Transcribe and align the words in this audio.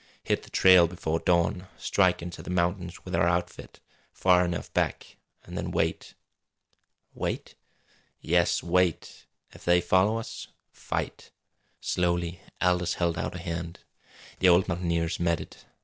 "Hit 0.23 0.41
the 0.41 0.49
trail 0.49 0.87
before 0.87 1.19
dawn! 1.19 1.67
Strike 1.77 2.23
into 2.23 2.41
the 2.41 2.49
mountains 2.49 3.05
with 3.05 3.13
our 3.13 3.27
outfit 3.27 3.79
far 4.11 4.43
enough 4.43 4.73
back 4.73 5.17
and 5.43 5.55
then 5.55 5.69
wait!" 5.69 6.15
"Wait?" 7.13 7.53
"Yes 8.19 8.63
wait. 8.63 9.27
If 9.51 9.63
they 9.63 9.79
follow 9.79 10.17
us 10.17 10.47
fight!" 10.71 11.29
Slowly 11.81 12.39
Aldous 12.59 12.95
held 12.95 13.15
out 13.15 13.35
a 13.35 13.37
hand. 13.37 13.81
The 14.39 14.49
old 14.49 14.67
mountaineer's 14.67 15.19
met 15.19 15.39
it. 15.39 15.65